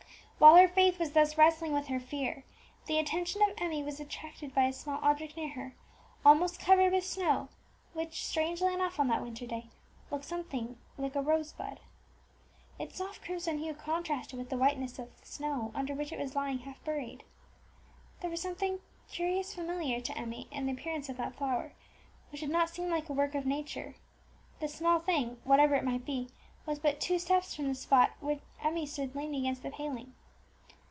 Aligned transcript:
While 0.41 0.55
her 0.55 0.67
faith 0.67 0.97
was 0.97 1.15
wrestling 1.37 1.73
thus 1.73 1.81
with 1.81 1.87
her 1.89 1.99
fear, 1.99 2.43
the 2.87 2.97
attention 2.97 3.43
of 3.43 3.53
Emmie 3.59 3.83
was 3.83 3.99
attracted 3.99 4.55
by 4.55 4.63
a 4.63 4.73
small 4.73 4.97
object 5.03 5.37
near 5.37 5.49
her, 5.49 5.75
almost 6.25 6.59
covered 6.59 6.93
with 6.93 7.05
snow, 7.05 7.49
which, 7.93 8.25
strangely 8.25 8.73
enough 8.73 8.99
on 8.99 9.07
that 9.09 9.21
winter 9.21 9.45
day, 9.45 9.69
looked 10.09 10.25
something 10.25 10.79
like 10.97 11.15
a 11.15 11.21
rosebud. 11.21 11.79
Its 12.79 12.97
soft 12.97 13.23
crimson 13.23 13.59
hue 13.59 13.75
contrasted 13.75 14.39
with 14.39 14.49
the 14.49 14.57
whiteness 14.57 14.97
of 14.97 15.15
the 15.21 15.27
snow 15.27 15.71
under 15.75 15.93
which 15.93 16.11
it 16.11 16.17
was 16.17 16.35
lying 16.35 16.57
half 16.57 16.83
buried. 16.83 17.23
There 18.21 18.31
was 18.31 18.41
something 18.41 18.79
curiously 19.11 19.63
familiar 19.63 20.01
to 20.01 20.17
Emmie 20.17 20.47
in 20.49 20.65
the 20.65 20.71
appearance 20.73 21.07
of 21.07 21.17
that 21.17 21.35
flower, 21.35 21.73
which 22.31 22.41
did 22.41 22.49
not 22.49 22.71
seem 22.71 22.89
like 22.89 23.09
a 23.09 23.13
work 23.13 23.35
of 23.35 23.45
nature. 23.45 23.93
The 24.59 24.67
small 24.67 24.97
thing, 24.99 25.39
whatever 25.43 25.75
it 25.75 25.83
might 25.85 26.03
be, 26.03 26.29
was 26.65 26.79
but 26.79 26.99
two 26.99 27.19
steps 27.19 27.53
from 27.53 27.67
the 27.67 27.75
spot 27.75 28.13
where 28.21 28.39
Emmie 28.63 28.87
stood 28.87 29.13
leaning 29.13 29.41
against 29.41 29.61
the 29.61 29.69
paling. 29.69 30.15